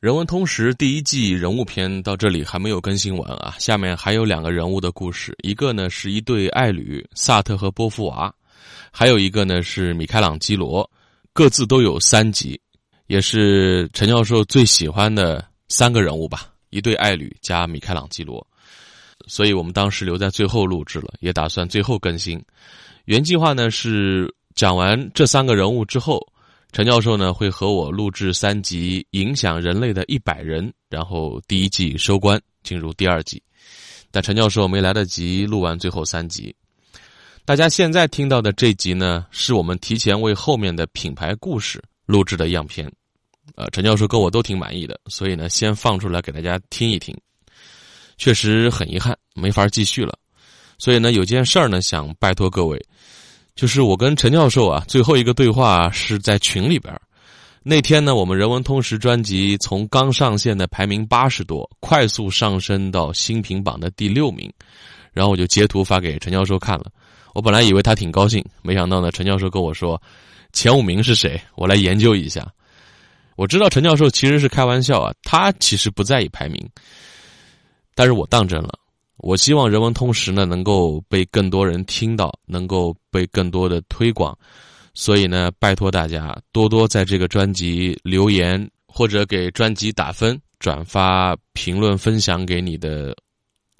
[0.00, 8.34] 人文通识第一季人物篇到这里还没有更新完啊，下面还有两个人物的故事，一个呢是一对爱侣萨特和波伏娃，
[8.90, 10.90] 还有一个呢是米开朗基罗，
[11.34, 12.58] 各自都有三集，
[13.08, 18.46] 也是陈教授最喜欢的三个人物吧，一对爱侣加米开朗基罗，
[19.26, 22.42] 所以我们当时留在最后录制了，也打算最后更新。
[23.04, 26.26] 原计划呢是讲完这三个人物之后。
[26.72, 33.42] 陈教授呢会和我录制三集影响人类的一百人，然后第一季收官，进入第二季。
[34.12, 36.54] 但陈教授没来得及录完最后三集。
[37.44, 42.90] 大家现在听到的这集呢，是我们提前为后面的品牌故事录制的样片。
[43.56, 47.16] 呃，陈教授跟我都挺满意的，所以呢，先放出来给大家听一听。
[48.16, 50.16] 确实很遗憾，没法继续了。
[50.78, 52.80] 所以呢，有件事儿呢，想拜托各位。
[53.60, 56.98] 就是我跟陈教授啊，最后一个对话是在群里边
[57.62, 64.50] 那天呢，我们人文通识专辑从刚上线的排名八十多，快速上升到新品榜的第六名。
[65.12, 66.86] 然后我就截图发给陈教授看了。
[67.34, 70.00] 我本来以为他挺高兴，没想到呢，陈教授跟我说，
[70.54, 71.38] 前五名是谁？
[71.54, 72.50] 我来研究一下。
[73.36, 76.66] 我知道陈教授其实是开玩笑啊，他其实不在意排名，
[77.94, 78.70] 但是我当真了。
[79.22, 84.36] 我希望人文通识呢能够被更多人听到，能够被更多的推广，
[84.94, 93.14] 所以呢，拜托大家多多在这个专辑留言，或者给专辑打分、转发、评论、分享给你的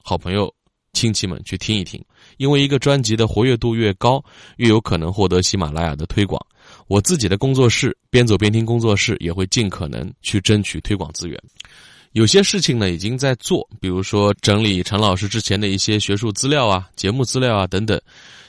[0.03, 0.53] 好朋友、
[0.93, 2.03] 亲戚们去听一听。
[2.37, 4.23] 因为一个专辑的活跃度越高，
[4.57, 6.41] 越有可能获得喜马拉雅的推广。
[6.87, 11.41] 我自己的工作室“边走边听”工作室也会尽可能去争取推广资源。
[12.13, 18.01] 有些事情呢已经在做，比如说整理陈老师之前的一些学术资料啊、节目资料啊等等。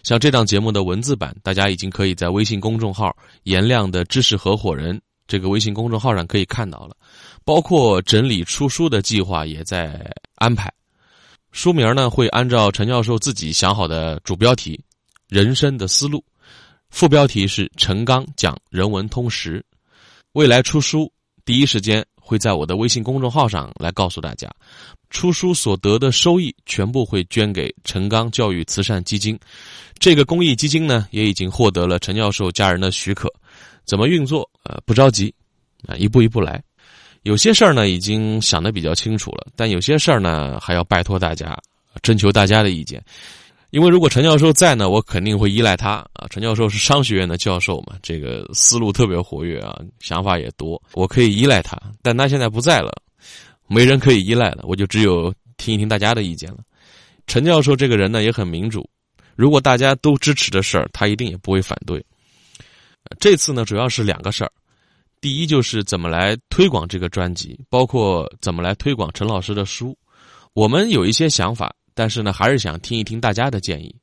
[0.02, 6.98] 像这档节目的文字版，大家已经可以在微信公众号“颜亮的知识合伙人”这个微信公众号上可以看到了。
[7.46, 10.74] 包括整理出书的计划也在安排。
[11.52, 14.84] 书名呢会按照陈教授自己想好的主标题
[15.30, 16.24] “人生的思路”，
[16.90, 19.64] 副标题是“陈刚讲人文通识”。
[20.34, 21.14] 未来出书
[21.46, 22.04] 第一时间。
[22.32, 24.50] 会在我的微信公众号上来告诉大家，
[25.10, 29.38] 出书所得的收益全部会捐给陈刚教育慈善基金。
[30.00, 33.30] 这个公益基金呢，也已经获得了陈教授家人的许可。
[33.84, 34.50] 怎么运作？
[34.64, 35.34] 呃，不着急，
[35.86, 36.64] 啊，一步一步来。
[37.24, 41.60] 有些事儿呢，已经想的比较清楚了，但有些事儿呢，还要拜托大家，
[42.02, 43.04] 征求大家的意见。
[43.72, 46.28] 因为如果陈教授在呢，我肯定会依赖他啊。
[46.30, 51.82] 陈教授是商学院的教授嘛，这个思路特别活跃啊，想法也多，我可以依赖他。
[52.02, 52.92] 但他现在不在了，
[53.68, 56.58] 没人可以依赖了，我就只有听一听大家的意见了。
[57.28, 58.88] 陈教授这个人呢也很民主，
[59.38, 62.04] 如果大家都支持的事儿，他一定也不会反对。
[63.22, 64.52] 这次呢主要是两个事儿，
[65.22, 69.98] 第一就是怎么来推广这个专辑，包括怎么来推广陈老师的书，
[70.52, 71.74] 我们有一些想法。
[72.02, 73.96] 但是呢，还是想听一听大家的建议。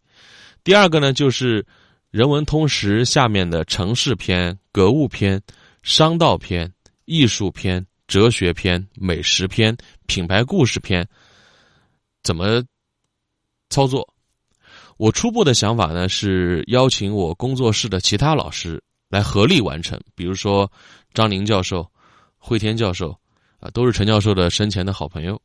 [0.62, 1.66] 第二个呢，就是
[2.12, 5.42] 人文通识下面的城市篇、格物篇、
[5.82, 6.72] 商道篇、
[7.06, 9.76] 艺术篇、哲学篇、美食篇、
[10.06, 11.04] 品牌故事篇，
[12.22, 12.62] 怎么
[13.69, 14.08] 操作？
[14.97, 20.70] 我初步的想法呢，是邀请我工作室的其他老师来合力完成，比如说
[21.12, 21.84] 张宁教授、
[22.37, 23.10] 惠天教授，
[23.58, 25.42] 啊，都是陈教授的生前的好朋友。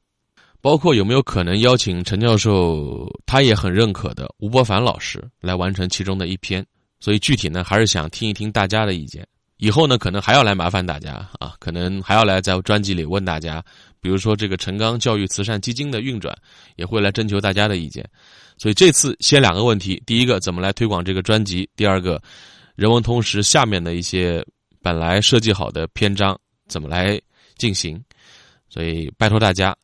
[0.63, 6.65] 包括有没有可能邀请陈教授，他也很认可的吴伯凡老师来完成其中的一篇。
[7.01, 9.27] 所以具体呢，还是想听一听大家的意见。
[9.57, 13.61] 以后呢，可能还要来麻烦大家啊，可能还要来在专辑里问大家，
[13.99, 16.33] 比如说这个陈刚教育慈善基金的运转，
[16.77, 18.09] 也会来征求大家的意见。
[18.57, 22.21] 所以这次先两个问题：第一个，怎么来推广这个专辑；第二个，
[22.75, 24.41] 人文通识下面的一些
[24.81, 27.19] 本来设计好的篇章怎么来
[27.57, 28.01] 进行。
[28.69, 29.75] 所以拜托大家。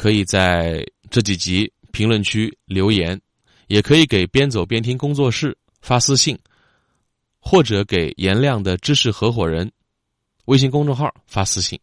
[0.00, 3.20] 可以在这几集评论区留言，
[3.66, 6.38] 也可以给边走边听工作室发私信，
[7.38, 9.70] 或者给颜亮的知识合伙人
[10.46, 11.78] 微信公众号发私信。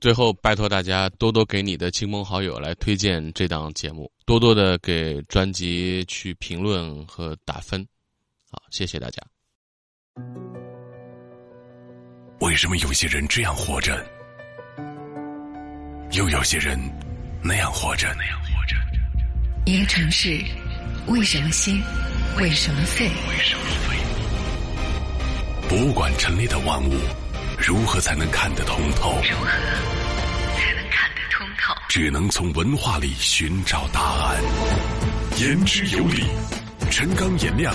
[0.00, 7.86] 最后，拜托大家多多给你的亲朋好友来推荐这档节目，多多的给专辑去评论和打分。
[8.50, 9.22] 好，谢谢大家。
[12.40, 14.02] 为什么有些人这样活着，
[16.12, 17.05] 又有些人？
[17.46, 18.74] 那样活着，那样活着。
[19.66, 20.42] 一个城市，
[21.06, 21.80] 为什么兴？
[22.38, 23.08] 为什么废？
[23.28, 23.96] 为什么废？
[25.68, 26.92] 博物馆陈列的万物，
[27.56, 29.12] 如何才能看得通透？
[29.22, 29.46] 如何
[30.56, 31.72] 才能看得通透？
[31.88, 34.42] 只能从文化里寻找答案。
[35.38, 36.24] 言之有理，
[36.90, 37.72] 陈刚、颜亮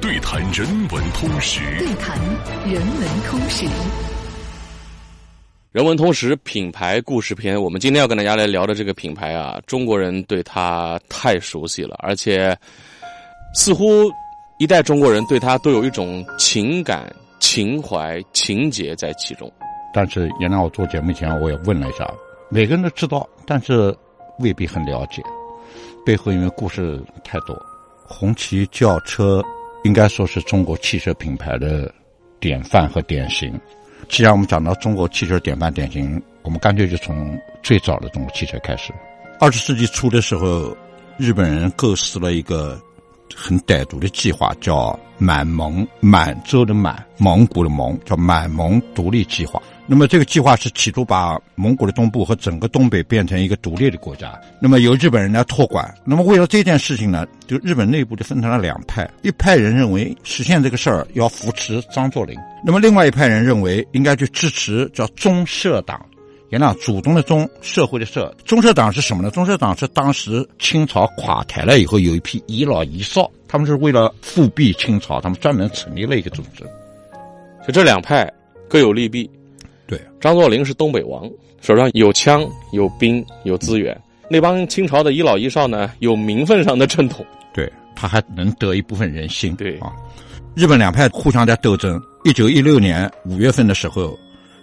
[0.00, 1.58] 对谈人文通识。
[1.76, 2.16] 对谈
[2.64, 3.66] 人文通识。
[5.70, 12.56] 人文通识品牌故事篇，我们今天要跟大家来聊的这个品牌啊，中国人对它太熟悉了，而且
[13.52, 14.10] 似乎
[14.58, 19.52] 一代中国人对它都有一种情感、情怀、情结在其中。
[19.92, 22.10] 但是原来我做节目前，我也问了一下，
[22.48, 23.94] 每个人都知道，但是
[24.38, 25.22] 未必很了解。
[26.02, 27.54] 背后因为故事太多，
[28.06, 29.44] 红旗轿车
[29.84, 31.92] 应该说是中国汽车品牌的
[32.40, 33.52] 典范和典型。
[34.08, 38.92] 既然我们讲到中国汽车典范典型，我们干脆就从最早的中国汽车开始。
[39.38, 40.76] 二十世纪初的时候，
[41.18, 42.80] 日本人构思了一个
[43.36, 49.62] 很歹毒的计划，叫满蒙满洲的满蒙古的蒙，叫满蒙独立计划。
[49.90, 55.92] 那么这个计划是企图把蒙古的东部和整个东北变成一个独立的国家，那么由日本人来托管。
[56.04, 65.98] 那么为了这件事情呢，就日本内部就分成了两派，一派人认为实现这个事儿要扶持张作霖，那么另外一派人认为应该去支持叫中社党，
[66.50, 68.30] 原来主动的中，社会的社。
[68.44, 69.30] 中社党是什么呢？
[69.30, 76.62] 中社党是当时清朝垮台了以后，有一批遗老遗少，他们是为了复辟清朝，他们专门成立了一个组织。
[77.66, 78.30] 就这两派
[78.68, 79.30] 各有利弊。
[79.88, 81.28] 对，张作霖是东北王，
[81.62, 83.98] 手上有枪、有兵、有资源。
[84.28, 87.24] 那帮清朝的一老一少呢，有名分上的正统。
[87.54, 89.56] 对，他还能得一部分人心。
[89.56, 89.90] 对啊，
[90.54, 91.98] 日本两派互相在斗争。
[92.24, 94.14] 一九一六年五月份的时候，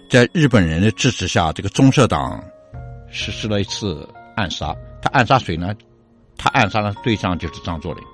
[0.08, 2.40] 在日本人的支持下，这个中社党
[3.10, 4.72] 实施了一次暗杀。
[5.02, 5.74] 他暗杀谁呢？
[6.38, 8.04] 他暗杀的对象就是张作霖。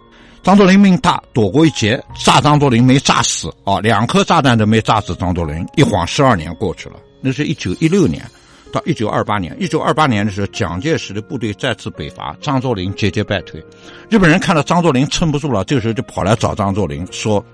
[0.42, 5.64] 张作霖命大，躲过一劫，炸张作霖没炸死啊，两颗炸弹都没炸死张作霖。
[5.76, 8.28] 一晃十二年过去了，那是一九一六年
[8.72, 9.56] 到一九二八年。
[9.60, 13.62] 一九二八年的时候，蒋介石的部队再次北伐，张作霖节节败退。
[14.10, 17.44] 日本人看到张作霖撑不住了，这个时候就跑来找张作霖说：“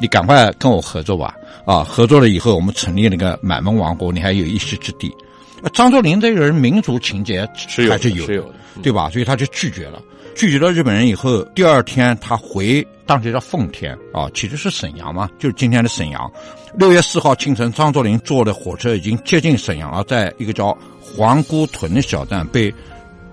[0.00, 1.34] 你赶快跟我合作吧，
[1.66, 5.14] 啊，合作了以后，我们成立那个满蒙王国，你还有一席之地。”
[5.74, 7.46] 张作霖这个人民族情节
[7.90, 9.10] 还是有，是有的，对吧？
[9.10, 10.00] 所以他就拒绝了。
[10.34, 16.30] 拒绝了日本人以后，第二天他回当时叫奉天啊，其实是沈阳嘛，就是今天的沈阳。
[16.74, 22.72] 六月四号清晨，张作霖坐的火车已经接近沈阳了，在一个叫皇姑屯的小站被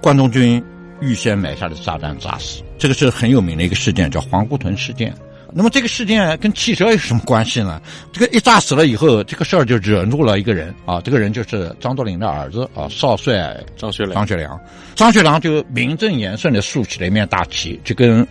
[0.01, 0.63] 关东军
[0.99, 2.61] 预先埋下的炸弹炸死。
[2.77, 5.13] 这个是很有名的一个事件，叫皇姑屯事件。
[5.53, 7.81] 那么这个事件跟汽车有什么关系呢？
[8.13, 14.13] 这个一炸死了以后，这个事儿就惹怒了一个人啊，这个人就是张作霖的儿子啊，少帅张学良。
[14.13, 14.59] 张学良，
[14.95, 18.25] 张学良就名正言顺的竖起了一面大旗，就跟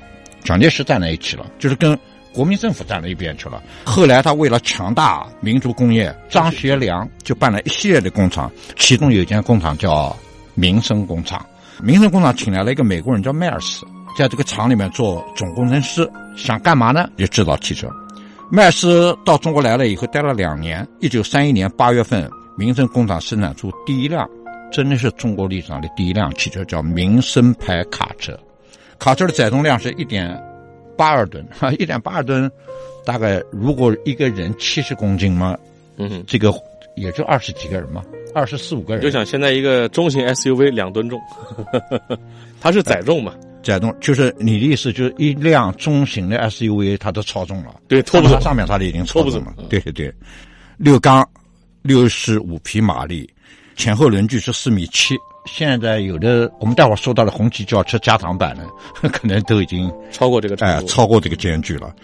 [0.45, 1.99] 蒋介石站在一起了，就是跟
[2.33, 3.61] 国民政府站在一边去了。
[3.85, 10.17] 后来他为了强大民族工业，张学良就办了一系列的工厂，其中有一间工厂叫
[10.55, 11.45] 民生工厂，
[11.83, 13.85] 民生工厂请来了一个美国人叫迈尔斯。
[14.19, 17.09] 在这个厂里面做总工程师，想干嘛呢？
[17.17, 17.89] 就制造汽车。
[18.51, 20.85] 麦斯到中国来了以后，待了两年。
[20.99, 24.29] 一九三一年八月份，民生工厂生产出第一辆，
[24.73, 28.37] 真的是中国历史上的第一辆汽车，叫民生牌卡车。
[28.99, 30.37] 卡车的载重量是一点
[30.97, 32.51] 八二吨，哈，一点八二吨，
[33.05, 35.57] 大概如果一个人七十公斤嘛，
[35.97, 36.53] 嗯，这个
[36.97, 38.03] 也就二十几个人嘛，
[38.35, 39.03] 二十四五个人。
[39.05, 41.21] 就想现在一个中型 SUV 两吨重，
[42.61, 43.33] 它是载重嘛？
[43.69, 49.55] 载重就是你的意思，就是一辆中型的 SUV 它都超重了，对，拖不走，上面它已经超不走了。
[49.69, 50.13] 对对对，
[50.79, 51.29] 六缸，
[51.83, 53.29] 六十五匹马力，
[53.77, 55.15] 前后轮距是四米七。
[55.45, 58.65] 现在有的我们待会儿说到的红旗轿车加长版的，
[59.11, 61.95] 可能都已经超过这个哎，超过这个间距了。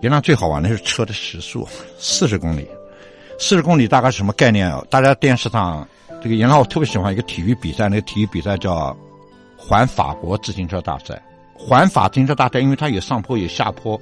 [0.00, 2.66] 原来最好玩的是车的时速，四十公里，
[3.38, 4.82] 四十公里大概什么概念啊？
[4.90, 5.86] 大家电视上
[6.22, 8.96] 这个原来我特别喜欢一个体育比赛，那个体育比赛叫。
[9.64, 11.22] 环法国自行车大赛，
[11.54, 14.00] 环法自行车大赛，因为它有上坡有下坡，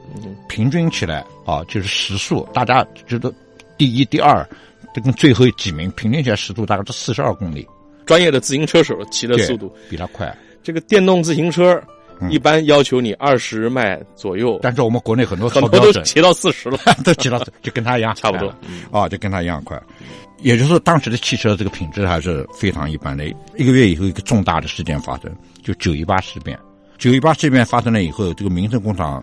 [0.49, 3.33] 平均起来啊，就是时速，大家觉得
[3.76, 4.49] 第一、第二，
[4.95, 7.69] 这跟最后几名平均起来时速大概是四十二公里。
[8.07, 10.35] 专业的自行车手骑的速度比他快。
[10.62, 11.81] 这个电动自行车
[12.29, 18.53] 一般要求你二十迈左右，但是我们国内很多很多都骑到四十了， 都骑到就跟他一样， 差不多
[18.91, 19.81] 啊，就跟他一样快。
[20.39, 23.27] 也就是说，当时的汽车这个品质还是非常一般的。
[23.57, 25.31] 一个月以后，一个重大的事件发生。
[25.62, 26.59] 就九一八事变，
[26.97, 29.23] 九一八事变发生了以后，这个民生工厂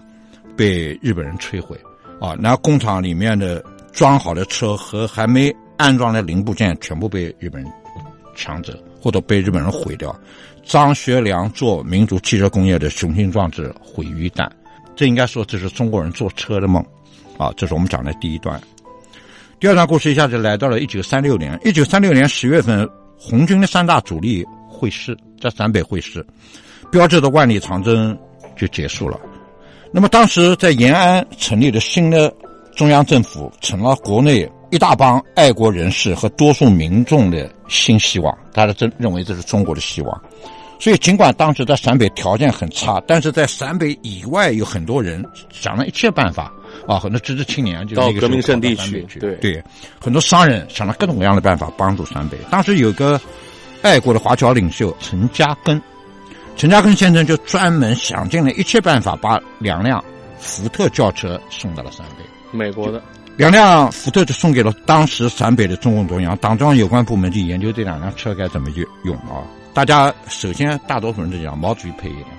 [0.55, 1.75] 被日本人摧毁，
[2.21, 7.71] 啊，然后工厂里面的装好的车和还没安装的零部件全部被日本人
[8.35, 10.17] 抢走，或者被日本人毁掉。
[10.65, 14.49] 张学良做民族汽车工业的雄心壮志毁于一旦，
[14.95, 16.83] 这应该说这是中国人做车的梦，
[17.37, 18.61] 啊，这是我们讲的第一段。
[19.59, 22.87] 第二段故事一下子来到了一九三六年，一九三六年十月份，
[23.17, 24.45] 红军的三大主力。
[24.69, 26.23] 会师在陕北会师，
[26.91, 28.15] 标志着万里长征
[28.55, 29.19] 就结束了。
[29.91, 32.31] 那么当时在延安成立的新的
[32.75, 40.21] 中央政府，成了国内一大帮爱国人士和多数民众的新希望，大家真认为这是中国的希望。
[40.79, 46.53] 所以，尽管当时在陕北条件很差，但是在陕北以外有很多人想了一切办法
[46.87, 49.63] 啊，很多知识青年就到革命圣地去对对，
[49.99, 52.37] 很多商人想了各种各样的办法帮助陕北。
[52.51, 53.19] 当时有个
[53.81, 55.81] 爱国的华侨领袖陈嘉庚，
[56.55, 60.03] 陈嘉庚先生就专门想尽了一切办法，把两辆
[60.37, 62.23] 福特轿车送到了陕北。
[62.55, 63.01] 美国的，
[63.37, 69.45] 两辆福特就送给了当时陕北的中共中央，党中央有关部门去研究这两辆车该怎么用用啊。
[69.75, 72.29] 大家首先大多数人都讲毛主席配一辆，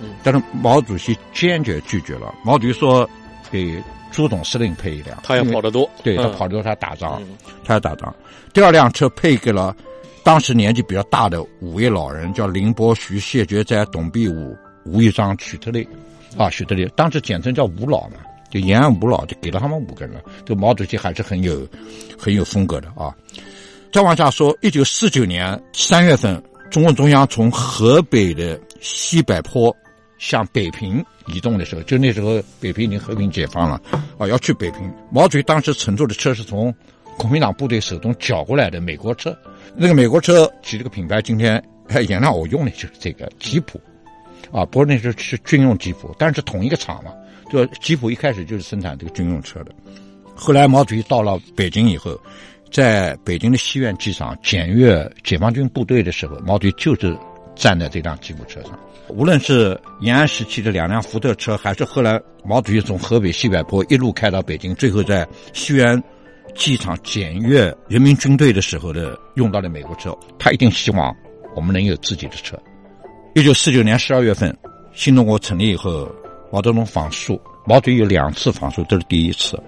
[0.00, 2.32] 嗯，但是毛主席坚决拒绝了。
[2.44, 3.08] 毛主席说
[3.50, 8.14] 给朱总司令配一辆，他要跑得多，对他嗯跑的时候他打仗，嗯他要打仗。
[8.52, 9.74] 第二辆车配给了
[10.22, 15.84] 当时年纪比较大的五位老人，叫林伯徐、谢觉哉、董必武、吴玉章、许特烈，
[16.36, 18.18] 啊，许特烈，当时简称叫吴老嘛，
[18.50, 20.20] 就延安五老，就给了他们五个人。
[20.44, 21.66] 这毛主席还是很有
[22.18, 23.14] 很有风格的啊。
[23.92, 29.74] 再往下说，一九四九年三月份，中共中央从河北的西柏坡
[30.18, 33.80] 向北平移动的时候，就那时候北平已经和平解放了，
[34.18, 34.92] 啊，要去北平。
[35.10, 36.74] 毛主席当时乘坐的车是从
[37.16, 39.36] 国民党部队手中缴过来的美国车，
[39.74, 43.80] 那个美国车起这个品牌，今天哎，原来我用的就是这个吉普，
[44.52, 47.10] 啊，不过那时候是军用吉普，但是同一个厂嘛，
[47.50, 49.72] 就吉普一开始就是生产这个军用车的。
[50.34, 52.18] 后来毛主席到了北京以后，
[52.70, 57.16] 在北京的西苑机场检阅解放军部队的时候，毛主席就是
[57.56, 58.78] 站在这辆吉普车上。
[59.08, 66.00] 无论是延安时期的两辆福特车，还是后来毛主席从河北西柏坡一路开到北京，最后在西苑
[66.54, 71.14] 机场检阅人民军队的时候的用到的美国车，他一定希望
[71.56, 72.56] 我们能有自己的车。
[73.34, 74.56] 一九四九年十二月份，
[74.92, 76.10] 新中国成立以后，
[76.50, 79.60] 毛泽东访苏，毛主席有两次访苏，这是第一次。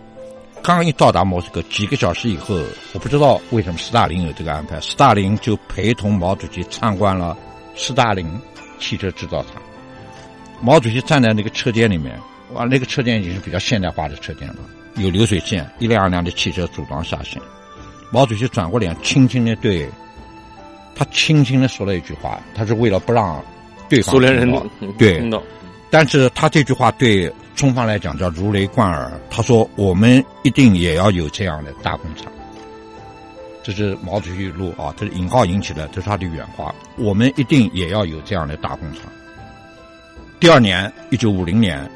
[0.62, 2.54] 刚刚一到达莫斯科，几个小时以后，
[2.92, 7.36] 我不知道为什么斯大林有这个安排，斯大林就陪同毛主席参观了
[7.74, 8.30] 斯大林
[8.78, 9.62] 汽车制造厂。
[10.60, 12.18] 毛主席站在那个车间里面，
[12.52, 14.56] 哇，那个车间已经是比较现代化的车间了，
[14.96, 17.40] 有流水线，一辆一辆的汽车组装下线。
[18.10, 19.88] 毛主席转过脸，轻轻的对，
[20.94, 23.42] 他轻轻的说了一句话，他是为了不让
[23.88, 24.52] 对方苏联人
[24.98, 25.42] 对听到，
[25.90, 29.12] 但是他这句话对中方来讲叫如雷贯耳。
[29.28, 32.32] 他说：“我们一定也要有这样的大工厂。”
[33.62, 36.74] 这是毛主席语录啊，这是引号引起的，这是他的原话。
[36.96, 39.02] 我们一定也要有这样的大工厂。
[40.38, 41.88] 第二年，一九五零年，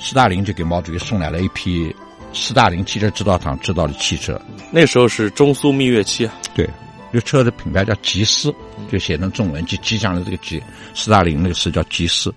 [0.00, 1.94] 斯大林就给毛主席送来了一批
[2.32, 4.40] 斯大林汽车制造厂制造的汽车，
[4.72, 6.68] 那时候是中苏蜜月期啊，对，
[7.12, 8.52] 这车的品牌叫吉斯，
[8.90, 10.60] 就写成中文，就吉祥的这个吉，
[10.92, 12.34] 斯大林那个词叫吉斯，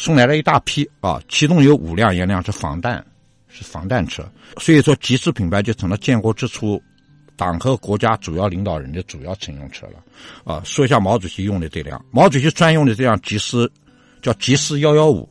[0.00, 3.04] 送来了一大批啊，其中有五辆，一辆是防弹，
[3.48, 4.26] 是防弹车，
[4.56, 6.82] 所以说吉斯品牌就成了建国之初
[7.36, 10.02] 党和国家主要领导人的主要乘用车了。
[10.42, 13.70] 啊，说一下毛主席用的这辆，毛主席专用的这辆吉斯
[14.22, 15.28] 叫吉斯幺幺五，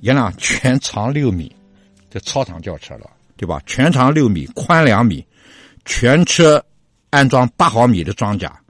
[0.00, 1.54] 一辆全长六米，
[2.10, 3.62] 这超长轿车了，对吧？
[3.66, 5.24] 全长六米，宽两米，
[5.84, 6.60] 全车
[7.10, 8.60] 安装八毫米的装甲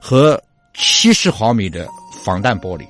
[0.00, 0.40] 和
[0.74, 1.88] 七十毫米的
[2.24, 2.86] 防弹玻璃，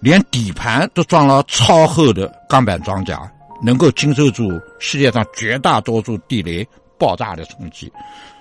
[0.00, 3.30] 连底盘都装了超厚的钢板装甲，
[3.62, 7.92] 能够经受住世界上绝大多数地雷爆炸的冲击。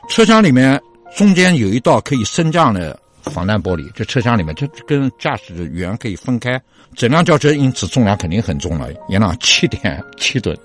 [0.10, 0.80] 车厢里面
[1.16, 6.62] 中间有一道可以升降的防弹玻璃，这车厢里面就跟驾驶员可以分开。
[6.96, 10.58] 整辆轿车因此重量肯定很重了，也量七点七吨，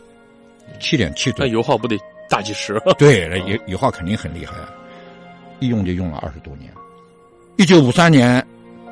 [0.78, 1.52] 七点七吨那。
[1.52, 2.80] 油耗不得大几十？
[2.96, 4.52] 对，那油油耗肯定很厉害，
[5.58, 6.72] 一用就用了二十多年。
[7.56, 8.44] 一九五三年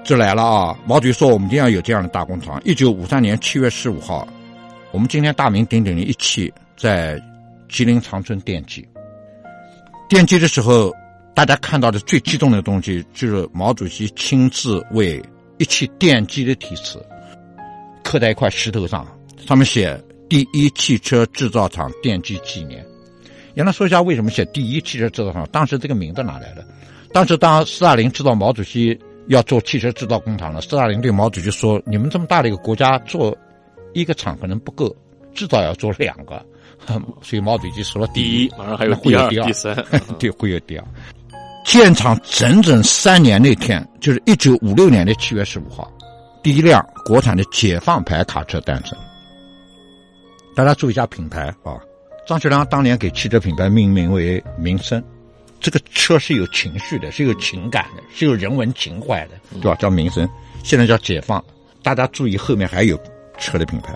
[0.02, 0.78] 就来了啊！
[0.86, 2.60] 毛主席说我们一定要有这样的大工厂。
[2.64, 4.26] 一九五三年七月十五号，
[4.92, 7.20] 我们今天大名鼎鼎的一汽在
[7.68, 8.86] 吉林长春奠基。
[10.08, 10.92] 奠基的时候，
[11.34, 15.22] 大家看到的最激动的东西就是毛主席亲自为
[15.58, 17.04] 一汽奠基的题词
[18.02, 19.06] 刻在一块石头上，
[19.46, 22.84] 上面写“第一汽车制造厂奠基纪念”。
[23.54, 25.46] 原来说一下为什么写第一汽车制造厂？
[25.52, 26.66] 当时这个名字哪来的？
[27.12, 28.98] 当时当斯大林知道毛主席
[29.30, 33.36] 要做汽车制造工厂了，斯大林对毛主席说：“你们这么大的一个国家，做
[33.92, 34.94] 一个厂可能不够，
[35.32, 36.44] 至少要做两个。
[37.22, 39.72] ”所以毛主席说了第一，，马上还有第二第三，
[40.18, 40.84] 对，会有第二。
[41.64, 45.88] 建厂整整三年那天，就是一九五六年的七月十五号，
[46.42, 48.98] 第一辆国产的解放牌卡车诞生。
[50.56, 51.78] 大家注意一下品牌啊，
[52.26, 55.00] 张学良当年给汽车品牌命名为“民生”，
[55.60, 59.76] 这个车是有情绪的，是有情感的，是有人文情怀的，对吧？
[59.76, 60.28] 叫民生，
[60.64, 61.42] 现在叫解放。
[61.82, 62.98] 大家注意后面还有
[63.38, 63.94] 车的品牌。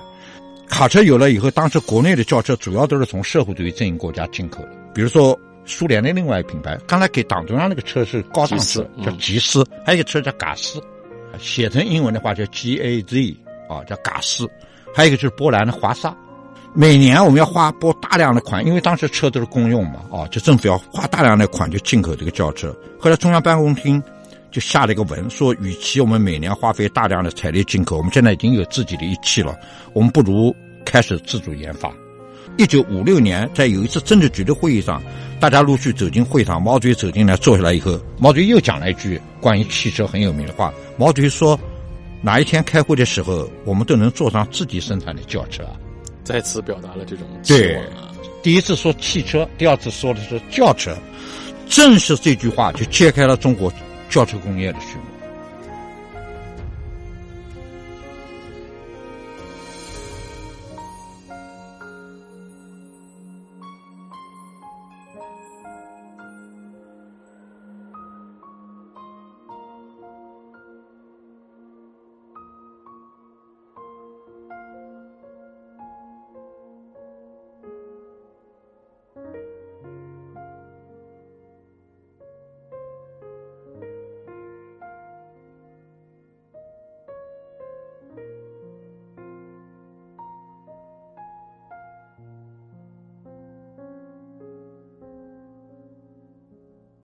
[0.66, 6.78] 卡车有了以后，当时国内的轿车主要都是从社会主义阵营国家进口的，比如说苏联的另外一个品牌。
[6.87, 10.83] 刚才给党中央那个车是高档车，叫吉斯，还有一个车叫嘎斯，
[11.38, 13.37] 写成英文的话叫 G A Z
[13.68, 14.49] 啊，叫嘎斯。
[14.94, 16.14] 还有一个就是波兰的华沙。
[16.76, 22.75] 每年我们要花拨大量的款，因为当时车都是公用嘛，啊，就政府要花大量的款就进口这个轿车。
[22.99, 24.02] 后来中央办公厅
[24.50, 29.57] 就下了一个文，说与其我们每年花费大量的财力进口，我们现在已经有自己的一汽了，
[29.93, 30.52] 我们不如
[30.85, 31.93] 开始自主研发。
[32.57, 35.00] 一九五六年，在有一次政治局的会议上，
[35.38, 40.75] 大家陆续走进会场，毛主席走进来坐下来以后，毛主席又讲了一句关于汽车很有名的话。
[40.97, 41.57] 毛主席说
[42.21, 45.62] ：“哪一天开会的时候，我们都能坐上自己生产的轿车！”
[46.25, 48.11] 再次表达了这种期望啊！
[48.43, 50.97] 第一次说汽车，第二次说的是轿车，
[51.69, 53.73] 正是这句话就揭开了中国
[54.09, 55.13] 轿车工业的序幕。